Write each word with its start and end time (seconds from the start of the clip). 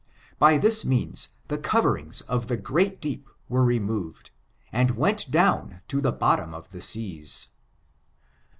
By 0.39 0.57
this 0.57 0.83
means 0.83 1.35
the 1.47 1.59
eoveringe 1.59 2.23
of 2.27 2.47
the 2.47 2.57
great 2.57 2.99
deep 2.99 3.29
were 3.47 3.63
removed, 3.63 4.31
and 4.71 4.97
went 4.97 5.29
down 5.29 5.81
to 5.89 6.01
the 6.01 6.11
bottom 6.11 6.55
of 6.55 6.71
the 6.71 6.81
seas. 6.81 7.49